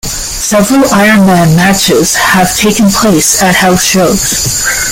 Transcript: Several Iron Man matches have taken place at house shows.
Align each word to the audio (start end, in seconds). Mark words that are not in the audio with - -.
Several 0.03 0.83
Iron 0.95 1.27
Man 1.27 1.55
matches 1.55 2.15
have 2.15 2.55
taken 2.57 2.89
place 2.89 3.39
at 3.43 3.53
house 3.53 3.83
shows. 3.83 4.65